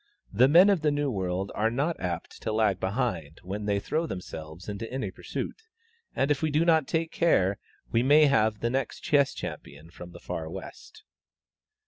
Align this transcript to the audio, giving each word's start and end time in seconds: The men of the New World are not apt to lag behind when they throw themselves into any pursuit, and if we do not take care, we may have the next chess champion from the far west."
The 0.33 0.47
men 0.47 0.71
of 0.71 0.81
the 0.81 0.89
New 0.89 1.11
World 1.11 1.51
are 1.53 1.69
not 1.69 1.99
apt 1.99 2.41
to 2.41 2.51
lag 2.51 2.79
behind 2.79 3.39
when 3.43 3.65
they 3.67 3.79
throw 3.79 4.07
themselves 4.07 4.67
into 4.67 4.91
any 4.91 5.11
pursuit, 5.11 5.61
and 6.15 6.31
if 6.31 6.41
we 6.41 6.49
do 6.49 6.65
not 6.65 6.87
take 6.87 7.11
care, 7.11 7.59
we 7.91 8.01
may 8.01 8.25
have 8.25 8.61
the 8.61 8.71
next 8.71 9.01
chess 9.01 9.31
champion 9.31 9.91
from 9.91 10.11
the 10.11 10.19
far 10.19 10.49
west." 10.49 11.03